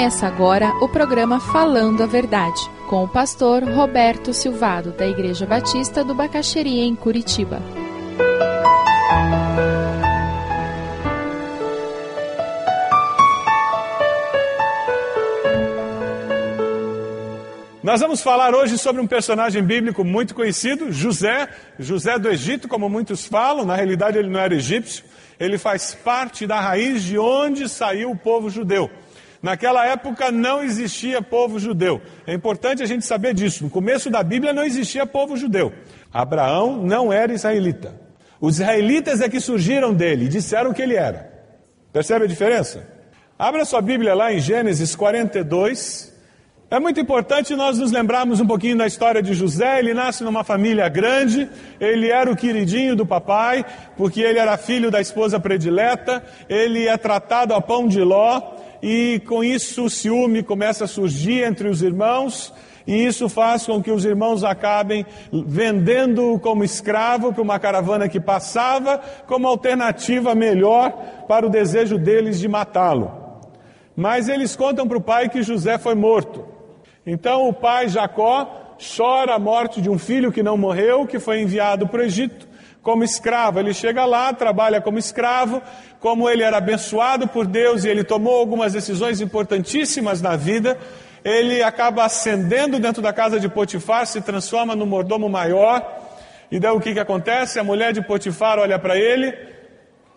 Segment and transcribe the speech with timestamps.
[0.00, 2.58] Começa agora o programa Falando a Verdade,
[2.88, 7.60] com o pastor Roberto Silvado, da Igreja Batista do Bacaxeria, em Curitiba.
[17.82, 21.46] Nós vamos falar hoje sobre um personagem bíblico muito conhecido, José,
[21.78, 25.04] José do Egito, como muitos falam, na realidade ele não era egípcio,
[25.38, 28.90] ele faz parte da raiz de onde saiu o povo judeu.
[29.42, 32.00] Naquela época não existia povo judeu.
[32.26, 33.64] É importante a gente saber disso.
[33.64, 35.72] No começo da Bíblia não existia povo judeu.
[36.12, 37.98] Abraão não era israelita.
[38.40, 41.30] Os israelitas é que surgiram dele e disseram que ele era.
[41.92, 42.86] Percebe a diferença?
[43.38, 46.09] Abra sua Bíblia lá em Gênesis 42.
[46.72, 49.80] É muito importante nós nos lembrarmos um pouquinho da história de José.
[49.80, 54.88] Ele nasce numa família grande, ele era o queridinho do papai, porque ele era filho
[54.88, 58.40] da esposa predileta, ele é tratado a pão de ló,
[58.80, 62.54] e com isso o ciúme começa a surgir entre os irmãos,
[62.86, 68.20] e isso faz com que os irmãos acabem vendendo-o como escravo para uma caravana que
[68.20, 70.92] passava, como alternativa melhor
[71.26, 73.10] para o desejo deles de matá-lo.
[73.96, 76.49] Mas eles contam para o pai que José foi morto.
[77.12, 81.40] Então o pai Jacó chora a morte de um filho que não morreu, que foi
[81.42, 82.46] enviado para o Egito
[82.84, 83.58] como escravo.
[83.58, 85.60] Ele chega lá, trabalha como escravo,
[85.98, 90.78] como ele era abençoado por Deus e ele tomou algumas decisões importantíssimas na vida,
[91.24, 95.84] ele acaba ascendendo dentro da casa de Potifar, se transforma no mordomo maior.
[96.48, 97.58] E daí o que, que acontece?
[97.58, 99.36] A mulher de Potifar olha para ele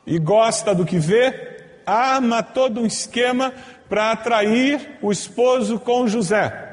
[0.05, 1.57] e gosta do que vê,
[1.87, 3.51] arma todo um esquema
[3.89, 6.72] para atrair o esposo com José.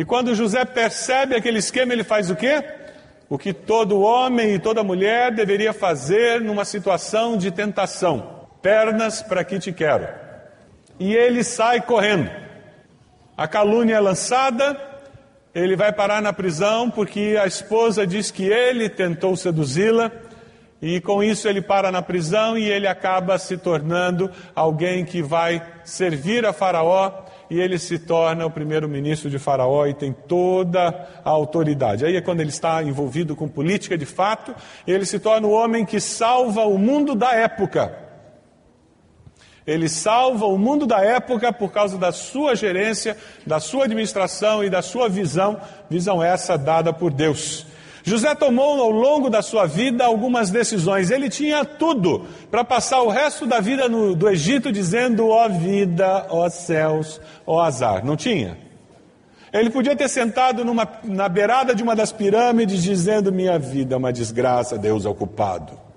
[0.00, 2.64] E quando José percebe aquele esquema, ele faz o quê?
[3.30, 9.44] o que todo homem e toda mulher deveria fazer numa situação de tentação: pernas para
[9.44, 10.08] que te quero.
[10.98, 12.28] E ele sai correndo.
[13.36, 14.76] A calúnia é lançada,
[15.54, 20.10] ele vai parar na prisão porque a esposa diz que ele tentou seduzi-la.
[20.82, 25.62] E com isso ele para na prisão e ele acaba se tornando alguém que vai
[25.84, 31.28] servir a Faraó e ele se torna o primeiro-ministro de Faraó e tem toda a
[31.28, 32.06] autoridade.
[32.06, 34.54] Aí é quando ele está envolvido com política de fato,
[34.86, 37.98] ele se torna o homem que salva o mundo da época.
[39.66, 44.70] Ele salva o mundo da época por causa da sua gerência, da sua administração e
[44.70, 47.66] da sua visão, visão essa dada por Deus.
[48.02, 51.10] José tomou ao longo da sua vida algumas decisões.
[51.10, 55.48] Ele tinha tudo para passar o resto da vida no, do Egito dizendo: ó oh
[55.48, 58.04] vida, ó oh céus, ó oh azar.
[58.04, 58.56] Não tinha?
[59.52, 63.98] Ele podia ter sentado numa, na beirada de uma das pirâmides dizendo: minha vida é
[63.98, 65.90] uma desgraça, Deus é ocupado.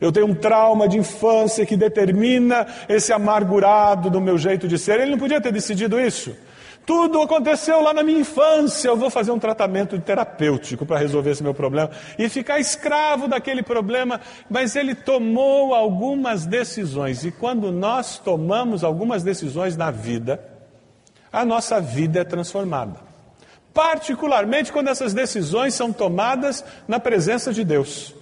[0.00, 5.00] Eu tenho um trauma de infância que determina esse amargurado do meu jeito de ser.
[5.00, 6.36] Ele não podia ter decidido isso.
[6.88, 8.88] Tudo aconteceu lá na minha infância.
[8.88, 13.62] Eu vou fazer um tratamento terapêutico para resolver esse meu problema e ficar escravo daquele
[13.62, 14.18] problema.
[14.48, 20.42] Mas ele tomou algumas decisões, e quando nós tomamos algumas decisões na vida,
[21.30, 23.00] a nossa vida é transformada.
[23.74, 28.14] Particularmente quando essas decisões são tomadas na presença de Deus.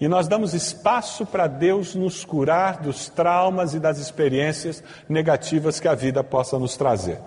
[0.00, 5.88] E nós damos espaço para Deus nos curar dos traumas e das experiências negativas que
[5.88, 7.18] a vida possa nos trazer.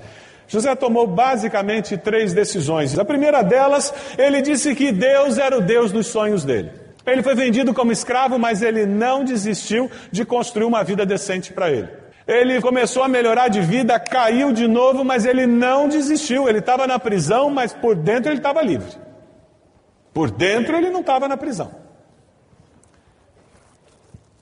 [0.47, 2.97] José tomou basicamente três decisões.
[2.97, 6.71] A primeira delas, ele disse que Deus era o Deus dos sonhos dele.
[7.05, 11.69] Ele foi vendido como escravo, mas ele não desistiu de construir uma vida decente para
[11.69, 11.87] ele.
[12.27, 16.49] Ele começou a melhorar de vida, caiu de novo, mas ele não desistiu.
[16.49, 18.89] Ele estava na prisão, mas por dentro ele estava livre.
[20.11, 21.84] Por dentro ele não estava na prisão.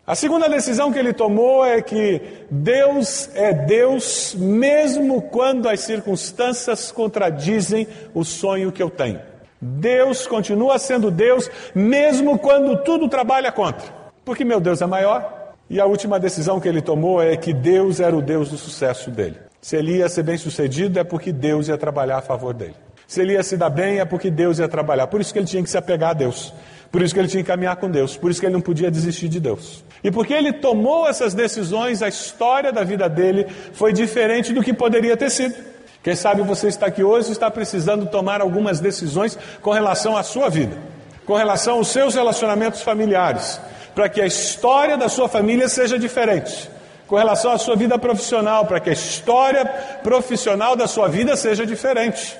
[0.05, 2.21] A segunda decisão que ele tomou é que
[2.51, 9.21] Deus é Deus mesmo quando as circunstâncias contradizem o sonho que eu tenho.
[9.61, 13.87] Deus continua sendo Deus mesmo quando tudo trabalha contra.
[14.25, 15.53] Porque meu Deus é maior.
[15.69, 19.09] E a última decisão que ele tomou é que Deus era o Deus do sucesso
[19.09, 19.37] dele.
[19.61, 22.75] Se ele ia ser bem sucedido é porque Deus ia trabalhar a favor dele.
[23.07, 25.07] Se ele ia se dar bem é porque Deus ia trabalhar.
[25.07, 26.53] Por isso que ele tinha que se apegar a Deus.
[26.93, 28.15] Por isso que ele tinha que caminhar com Deus.
[28.15, 29.83] Por isso que ele não podia desistir de Deus.
[30.03, 34.71] E porque ele tomou essas decisões, a história da vida dele foi diferente do que
[34.71, 35.55] poderia ter sido.
[36.03, 40.21] Quem sabe você está aqui hoje e está precisando tomar algumas decisões com relação à
[40.21, 40.77] sua vida,
[41.25, 43.59] com relação aos seus relacionamentos familiares,
[43.95, 46.69] para que a história da sua família seja diferente,
[47.07, 49.65] com relação à sua vida profissional, para que a história
[50.03, 52.37] profissional da sua vida seja diferente.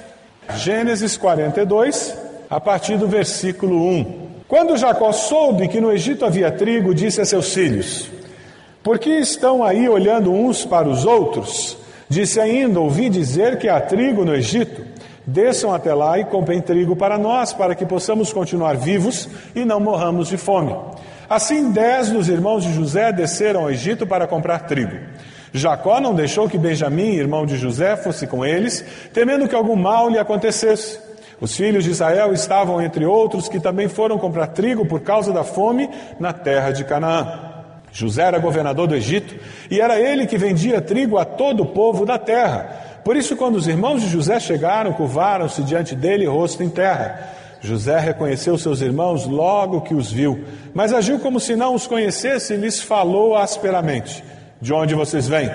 [0.58, 2.16] Gênesis 42,
[2.52, 4.23] a partir do versículo 1.
[4.54, 8.08] Quando Jacó soube que no Egito havia trigo, disse a seus filhos:
[8.84, 11.76] Por que estão aí olhando uns para os outros?
[12.08, 14.86] Disse ainda: Ouvi dizer que há trigo no Egito.
[15.26, 19.80] Desçam até lá e comprem trigo para nós, para que possamos continuar vivos e não
[19.80, 20.76] morramos de fome.
[21.28, 25.00] Assim, dez dos irmãos de José desceram ao Egito para comprar trigo.
[25.52, 30.12] Jacó não deixou que Benjamim, irmão de José, fosse com eles, temendo que algum mal
[30.12, 31.00] lhe acontecesse.
[31.44, 35.44] Os filhos de Israel estavam entre outros que também foram comprar trigo por causa da
[35.44, 37.38] fome na terra de Canaã.
[37.92, 39.36] José era governador do Egito
[39.70, 43.02] e era ele que vendia trigo a todo o povo da terra.
[43.04, 47.34] Por isso, quando os irmãos de José chegaram, curvaram-se diante dele, rosto em terra.
[47.60, 52.54] José reconheceu seus irmãos logo que os viu, mas agiu como se não os conhecesse
[52.54, 54.24] e lhes falou asperamente:
[54.62, 55.52] De onde vocês vêm?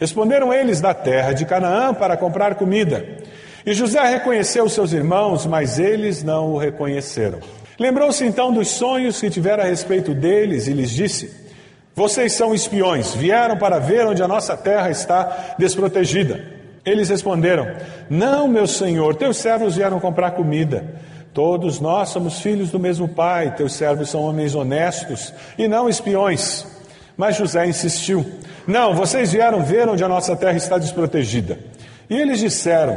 [0.00, 3.22] Responderam eles da terra de Canaã para comprar comida.
[3.64, 7.40] E José reconheceu seus irmãos, mas eles não o reconheceram.
[7.78, 11.42] Lembrou-se então dos sonhos que tivera a respeito deles e lhes disse:
[11.94, 16.42] vocês são espiões, vieram para ver onde a nossa terra está desprotegida.
[16.86, 17.66] Eles responderam:
[18.08, 20.84] Não, meu senhor, teus servos vieram comprar comida.
[21.34, 26.66] Todos nós somos filhos do mesmo pai, teus servos são homens honestos e não espiões.
[27.14, 28.24] Mas José insistiu:
[28.66, 31.58] Não, vocês vieram ver onde a nossa terra está desprotegida.
[32.08, 32.96] E eles disseram: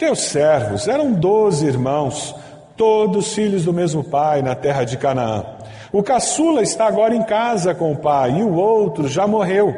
[0.00, 2.34] Teus servos eram doze irmãos,
[2.74, 5.44] todos filhos do mesmo pai, na terra de Canaã.
[5.92, 9.74] O caçula está agora em casa com o pai e o outro já morreu.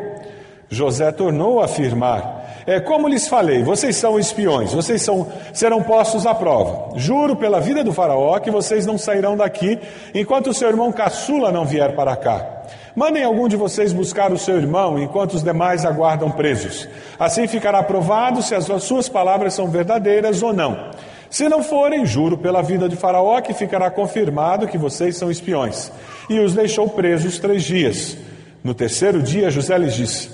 [0.71, 6.27] José tornou a afirmar: É como lhes falei, vocês são espiões, vocês são, serão postos
[6.27, 6.97] à prova.
[6.97, 9.79] Juro pela vida do Faraó que vocês não sairão daqui
[10.15, 12.63] enquanto o seu irmão caçula não vier para cá.
[12.95, 16.89] Mandem algum de vocês buscar o seu irmão enquanto os demais aguardam presos.
[17.19, 20.91] Assim ficará provado se as suas palavras são verdadeiras ou não.
[21.31, 25.91] Se não forem, juro pela vida de Faraó que ficará confirmado que vocês são espiões.
[26.29, 28.19] E os deixou presos três dias.
[28.63, 30.31] No terceiro dia, José lhes disse: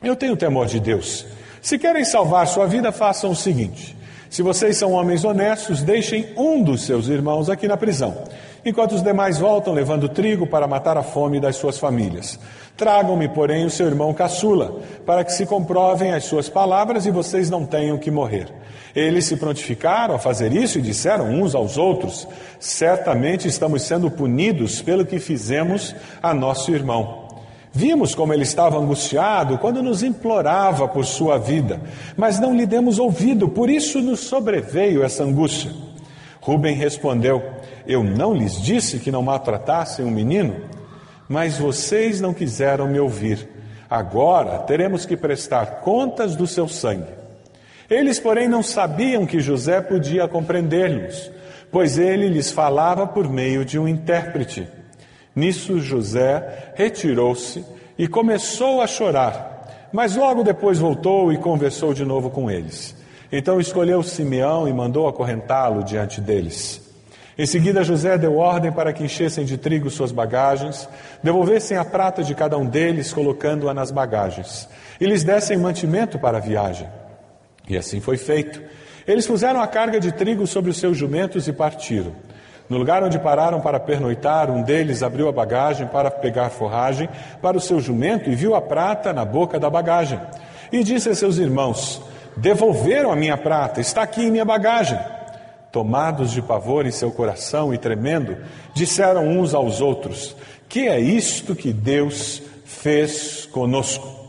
[0.00, 1.26] Eu tenho temor de Deus.
[1.62, 3.96] Se querem salvar sua vida, façam o seguinte:
[4.30, 8.16] se vocês são homens honestos, deixem um dos seus irmãos aqui na prisão,
[8.64, 12.38] enquanto os demais voltam levando trigo para matar a fome das suas famílias.
[12.76, 17.50] Tragam-me, porém, o seu irmão caçula, para que se comprovem as suas palavras e vocês
[17.50, 18.46] não tenham que morrer.
[18.94, 22.26] Eles se prontificaram a fazer isso e disseram uns aos outros:
[22.58, 27.19] Certamente estamos sendo punidos pelo que fizemos a nosso irmão.
[27.72, 31.80] Vimos como ele estava angustiado quando nos implorava por sua vida,
[32.16, 35.70] mas não lhe demos ouvido, por isso nos sobreveio essa angústia.
[36.40, 37.42] Rubem respondeu:
[37.86, 40.56] Eu não lhes disse que não maltratassem um menino,
[41.28, 43.48] mas vocês não quiseram me ouvir.
[43.88, 47.20] Agora teremos que prestar contas do seu sangue.
[47.88, 51.30] Eles, porém, não sabiam que José podia compreender-los,
[51.72, 54.79] pois ele lhes falava por meio de um intérprete.
[55.34, 57.64] Nisso José retirou-se
[57.96, 62.96] e começou a chorar, mas logo depois voltou e conversou de novo com eles.
[63.32, 66.80] Então escolheu Simeão e mandou acorrentá-lo diante deles.
[67.38, 70.88] Em seguida, José deu ordem para que enchessem de trigo suas bagagens,
[71.22, 74.68] devolvessem a prata de cada um deles, colocando-a nas bagagens,
[75.00, 76.86] e lhes dessem mantimento para a viagem.
[77.68, 78.60] E assim foi feito.
[79.06, 82.12] Eles puseram a carga de trigo sobre os seus jumentos e partiram.
[82.70, 87.08] No lugar onde pararam para pernoitar, um deles abriu a bagagem para pegar forragem
[87.42, 90.20] para o seu jumento e viu a prata na boca da bagagem.
[90.70, 92.00] E disse a seus irmãos:
[92.36, 94.96] Devolveram a minha prata, está aqui em minha bagagem.
[95.72, 98.36] Tomados de pavor em seu coração e tremendo,
[98.72, 100.36] disseram uns aos outros:
[100.68, 104.19] Que é isto que Deus fez conosco?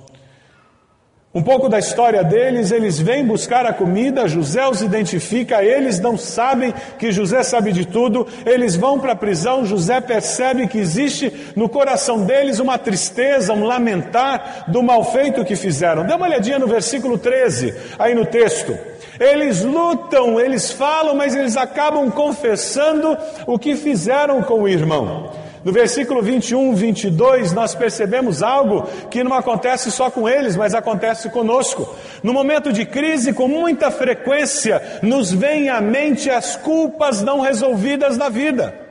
[1.33, 6.17] Um pouco da história deles, eles vêm buscar a comida, José os identifica, eles não
[6.17, 11.31] sabem que José sabe de tudo, eles vão para a prisão, José percebe que existe
[11.55, 16.03] no coração deles uma tristeza, um lamentar do mal feito que fizeram.
[16.05, 18.77] Dê uma olhadinha no versículo 13, aí no texto.
[19.17, 25.31] Eles lutam, eles falam, mas eles acabam confessando o que fizeram com o irmão.
[25.63, 31.30] No versículo 21, 22, nós percebemos algo que não acontece só com eles, mas acontece
[31.30, 31.96] conosco.
[32.24, 38.18] No momento de crise, com muita frequência, nos vem à mente as culpas não resolvidas
[38.18, 38.82] da vida.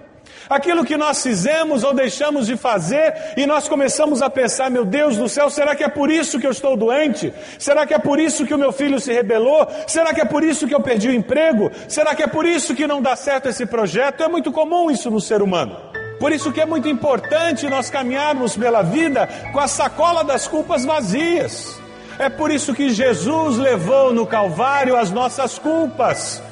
[0.49, 5.17] Aquilo que nós fizemos ou deixamos de fazer e nós começamos a pensar, meu Deus
[5.17, 7.33] do céu, será que é por isso que eu estou doente?
[7.57, 9.67] Será que é por isso que o meu filho se rebelou?
[9.87, 11.71] Será que é por isso que eu perdi o emprego?
[11.89, 14.23] Será que é por isso que não dá certo esse projeto?
[14.23, 15.89] É muito comum isso no ser humano.
[16.21, 20.85] Por isso que é muito importante nós caminharmos pela vida com a sacola das culpas
[20.85, 21.81] vazias.
[22.19, 26.43] É por isso que Jesus levou no Calvário as nossas culpas.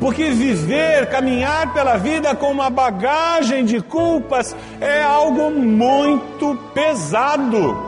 [0.00, 7.86] Porque viver, caminhar pela vida com uma bagagem de culpas é algo muito pesado.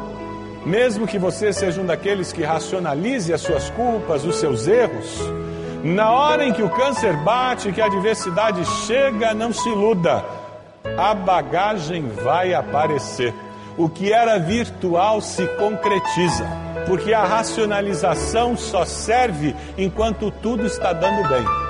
[0.65, 5.19] mesmo que você seja um daqueles que racionalize as suas culpas, os seus erros,
[5.83, 10.23] na hora em que o câncer bate, que a adversidade chega, não se iluda,
[10.97, 13.35] a bagagem vai aparecer.
[13.77, 16.47] O que era virtual se concretiza,
[16.87, 21.70] porque a racionalização só serve enquanto tudo está dando bem.